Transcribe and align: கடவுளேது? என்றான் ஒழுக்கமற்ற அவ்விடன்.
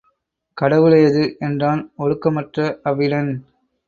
கடவுளேது? 0.57 1.23
என்றான் 1.39 1.81
ஒழுக்கமற்ற 1.97 2.57
அவ்விடன். 2.83 3.31